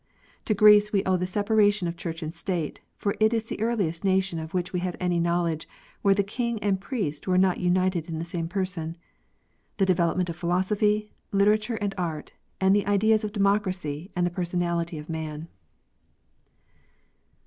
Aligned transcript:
To 0.45 0.55
Greece 0.55 0.91
we 0.91 1.03
owe 1.03 1.15
the 1.15 1.27
separation 1.27 1.87
of 1.87 1.95
church 1.95 2.23
and 2.23 2.33
state—for 2.33 3.13
it 3.19 3.35
is 3.35 3.45
the 3.45 3.61
earliest 3.61 4.03
nation 4.03 4.39
of 4.39 4.51
which 4.51 4.73
we 4.73 4.79
have 4.79 4.95
any 4.99 5.19
knowledge 5.19 5.67
where 6.01 6.15
the 6.15 6.23
king 6.23 6.57
and 6.63 6.81
priest 6.81 7.27
were 7.27 7.37
not 7.37 7.59
united 7.59 8.07
in 8.09 8.17
the 8.17 8.25
same 8.25 8.47
person,—the 8.47 9.85
development 9.85 10.27
of 10.31 10.35
philosophy, 10.35 11.11
literature 11.31 11.75
and 11.75 11.93
art, 11.99 12.31
and 12.59 12.75
the 12.75 12.87
ideas 12.87 13.23
of 13.23 13.31
democracy 13.31 14.09
and 14.15 14.25
the 14.25 14.31
personality 14.31 14.97
of 14.97 15.07
man. 15.07 15.47